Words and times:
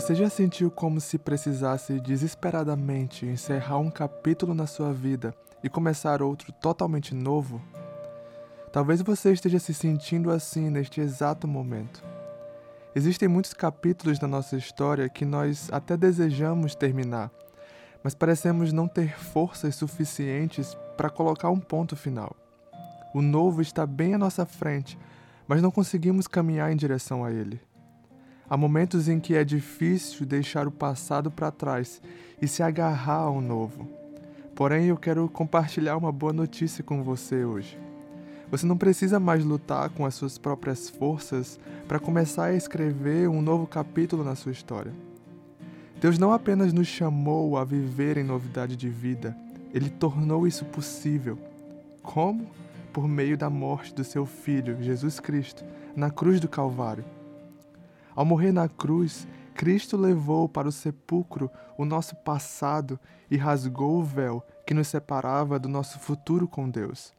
Você 0.00 0.14
já 0.14 0.30
sentiu 0.30 0.70
como 0.70 0.98
se 0.98 1.18
precisasse 1.18 2.00
desesperadamente 2.00 3.26
encerrar 3.26 3.76
um 3.76 3.90
capítulo 3.90 4.54
na 4.54 4.66
sua 4.66 4.94
vida 4.94 5.34
e 5.62 5.68
começar 5.68 6.22
outro 6.22 6.50
totalmente 6.52 7.14
novo? 7.14 7.60
Talvez 8.72 9.02
você 9.02 9.30
esteja 9.30 9.58
se 9.58 9.74
sentindo 9.74 10.30
assim 10.30 10.70
neste 10.70 11.02
exato 11.02 11.46
momento. 11.46 12.02
Existem 12.94 13.28
muitos 13.28 13.52
capítulos 13.52 14.18
da 14.18 14.26
nossa 14.26 14.56
história 14.56 15.06
que 15.06 15.26
nós 15.26 15.68
até 15.70 15.98
desejamos 15.98 16.74
terminar, 16.74 17.30
mas 18.02 18.14
parecemos 18.14 18.72
não 18.72 18.88
ter 18.88 19.14
forças 19.18 19.74
suficientes 19.74 20.74
para 20.96 21.10
colocar 21.10 21.50
um 21.50 21.60
ponto 21.60 21.94
final. 21.94 22.34
O 23.12 23.20
novo 23.20 23.60
está 23.60 23.86
bem 23.86 24.14
à 24.14 24.18
nossa 24.18 24.46
frente, 24.46 24.98
mas 25.46 25.60
não 25.60 25.70
conseguimos 25.70 26.26
caminhar 26.26 26.72
em 26.72 26.76
direção 26.76 27.22
a 27.22 27.30
ele. 27.30 27.60
Há 28.50 28.56
momentos 28.56 29.08
em 29.08 29.20
que 29.20 29.36
é 29.36 29.44
difícil 29.44 30.26
deixar 30.26 30.66
o 30.66 30.72
passado 30.72 31.30
para 31.30 31.52
trás 31.52 32.02
e 32.42 32.48
se 32.48 32.64
agarrar 32.64 33.20
ao 33.20 33.40
novo. 33.40 33.88
Porém, 34.56 34.86
eu 34.86 34.96
quero 34.96 35.28
compartilhar 35.28 35.96
uma 35.96 36.10
boa 36.10 36.32
notícia 36.32 36.82
com 36.82 37.04
você 37.04 37.44
hoje. 37.44 37.78
Você 38.50 38.66
não 38.66 38.76
precisa 38.76 39.20
mais 39.20 39.44
lutar 39.44 39.88
com 39.90 40.04
as 40.04 40.16
suas 40.16 40.36
próprias 40.36 40.90
forças 40.90 41.60
para 41.86 42.00
começar 42.00 42.46
a 42.46 42.52
escrever 42.52 43.28
um 43.28 43.40
novo 43.40 43.68
capítulo 43.68 44.24
na 44.24 44.34
sua 44.34 44.50
história. 44.50 44.92
Deus 46.00 46.18
não 46.18 46.32
apenas 46.32 46.72
nos 46.72 46.88
chamou 46.88 47.56
a 47.56 47.62
viver 47.62 48.16
em 48.16 48.24
novidade 48.24 48.74
de 48.74 48.88
vida, 48.88 49.36
ele 49.72 49.88
tornou 49.88 50.44
isso 50.44 50.64
possível. 50.64 51.38
Como? 52.02 52.50
Por 52.92 53.06
meio 53.06 53.38
da 53.38 53.48
morte 53.48 53.94
do 53.94 54.02
seu 54.02 54.26
Filho, 54.26 54.82
Jesus 54.82 55.20
Cristo, 55.20 55.64
na 55.94 56.10
cruz 56.10 56.40
do 56.40 56.48
Calvário. 56.48 57.04
Ao 58.20 58.26
morrer 58.26 58.52
na 58.52 58.68
cruz, 58.68 59.26
Cristo 59.54 59.96
levou 59.96 60.46
para 60.46 60.68
o 60.68 60.72
sepulcro 60.72 61.50
o 61.78 61.86
nosso 61.86 62.14
passado 62.16 63.00
e 63.30 63.36
rasgou 63.38 63.98
o 63.98 64.04
véu 64.04 64.46
que 64.66 64.74
nos 64.74 64.88
separava 64.88 65.58
do 65.58 65.70
nosso 65.70 65.98
futuro 65.98 66.46
com 66.46 66.68
Deus. 66.68 67.14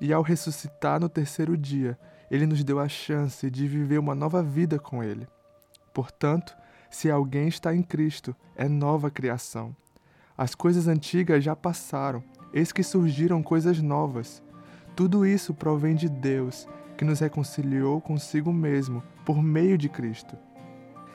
E 0.00 0.12
ao 0.12 0.22
ressuscitar 0.22 0.98
no 0.98 1.08
terceiro 1.08 1.56
dia, 1.56 1.96
ele 2.28 2.46
nos 2.46 2.64
deu 2.64 2.80
a 2.80 2.88
chance 2.88 3.48
de 3.48 3.68
viver 3.68 4.00
uma 4.00 4.12
nova 4.12 4.42
vida 4.42 4.76
com 4.76 5.04
ele. 5.04 5.28
Portanto, 5.92 6.56
se 6.90 7.08
alguém 7.08 7.46
está 7.46 7.72
em 7.72 7.80
Cristo, 7.80 8.34
é 8.56 8.68
nova 8.68 9.12
criação. 9.12 9.72
As 10.36 10.52
coisas 10.52 10.88
antigas 10.88 11.44
já 11.44 11.54
passaram, 11.54 12.24
eis 12.52 12.72
que 12.72 12.82
surgiram 12.82 13.40
coisas 13.40 13.80
novas. 13.80 14.42
Tudo 14.96 15.24
isso 15.24 15.54
provém 15.54 15.94
de 15.94 16.08
Deus, 16.08 16.66
que 17.04 17.10
nos 17.10 17.20
reconciliou 17.20 18.00
consigo 18.00 18.50
mesmo 18.50 19.02
por 19.26 19.42
meio 19.42 19.76
de 19.76 19.90
Cristo. 19.90 20.38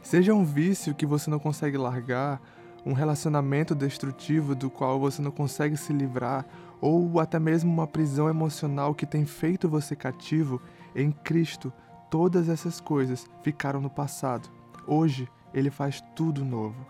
Seja 0.00 0.32
um 0.32 0.44
vício 0.44 0.94
que 0.94 1.04
você 1.04 1.28
não 1.28 1.40
consegue 1.40 1.76
largar, 1.76 2.40
um 2.86 2.92
relacionamento 2.92 3.74
destrutivo 3.74 4.54
do 4.54 4.70
qual 4.70 5.00
você 5.00 5.20
não 5.20 5.32
consegue 5.32 5.76
se 5.76 5.92
livrar, 5.92 6.46
ou 6.80 7.18
até 7.18 7.38
mesmo 7.40 7.72
uma 7.72 7.86
prisão 7.86 8.28
emocional 8.28 8.94
que 8.94 9.04
tem 9.04 9.26
feito 9.26 9.68
você 9.68 9.96
cativo, 9.96 10.62
em 10.94 11.10
Cristo 11.10 11.72
todas 12.08 12.48
essas 12.48 12.80
coisas 12.80 13.26
ficaram 13.42 13.80
no 13.80 13.90
passado. 13.90 14.48
Hoje 14.86 15.28
ele 15.52 15.70
faz 15.70 16.00
tudo 16.14 16.44
novo. 16.44 16.86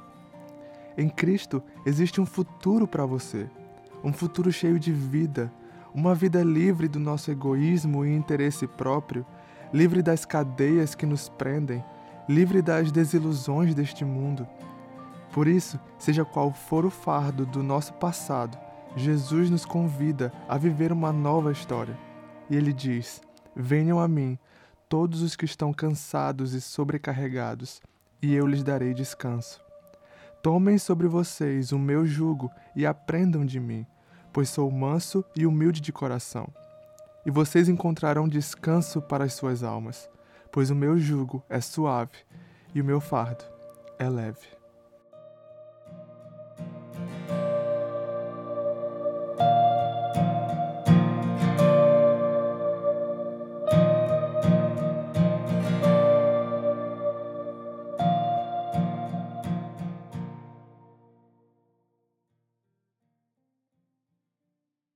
Em 0.98 1.08
Cristo 1.08 1.62
existe 1.86 2.20
um 2.20 2.26
futuro 2.26 2.86
para 2.86 3.06
você, 3.06 3.48
um 4.04 4.12
futuro 4.12 4.52
cheio 4.52 4.78
de 4.78 4.92
vida, 4.92 5.50
uma 5.94 6.14
vida 6.14 6.42
livre 6.42 6.88
do 6.88 6.98
nosso 6.98 7.30
egoísmo 7.30 8.04
e 8.04 8.14
interesse 8.14 8.66
próprio, 8.66 9.26
livre 9.72 10.02
das 10.02 10.24
cadeias 10.24 10.94
que 10.94 11.06
nos 11.06 11.28
prendem, 11.28 11.84
livre 12.28 12.62
das 12.62 12.90
desilusões 12.90 13.74
deste 13.74 14.04
mundo. 14.04 14.46
Por 15.32 15.46
isso, 15.46 15.78
seja 15.98 16.24
qual 16.24 16.52
for 16.52 16.84
o 16.84 16.90
fardo 16.90 17.44
do 17.44 17.62
nosso 17.62 17.92
passado, 17.94 18.58
Jesus 18.94 19.50
nos 19.50 19.64
convida 19.64 20.32
a 20.48 20.58
viver 20.58 20.92
uma 20.92 21.12
nova 21.12 21.50
história. 21.50 21.98
E 22.50 22.56
ele 22.56 22.72
diz: 22.72 23.22
Venham 23.56 23.98
a 23.98 24.06
mim, 24.06 24.38
todos 24.88 25.22
os 25.22 25.34
que 25.34 25.46
estão 25.46 25.72
cansados 25.72 26.52
e 26.52 26.60
sobrecarregados, 26.60 27.80
e 28.20 28.34
eu 28.34 28.46
lhes 28.46 28.62
darei 28.62 28.92
descanso. 28.92 29.60
Tomem 30.42 30.76
sobre 30.76 31.06
vocês 31.06 31.72
o 31.72 31.78
meu 31.78 32.04
jugo 32.04 32.50
e 32.76 32.84
aprendam 32.84 33.46
de 33.46 33.58
mim 33.58 33.86
pois 34.32 34.48
sou 34.48 34.70
manso 34.70 35.24
e 35.36 35.46
humilde 35.46 35.80
de 35.80 35.92
coração. 35.92 36.48
E 37.24 37.30
vocês 37.30 37.68
encontrarão 37.68 38.28
descanso 38.28 39.00
para 39.00 39.24
as 39.24 39.34
suas 39.34 39.62
almas, 39.62 40.08
pois 40.50 40.70
o 40.70 40.74
meu 40.74 40.98
jugo 40.98 41.42
é 41.48 41.60
suave 41.60 42.18
e 42.74 42.80
o 42.80 42.84
meu 42.84 43.00
fardo 43.00 43.44
é 43.98 44.08
leve. 44.08 44.61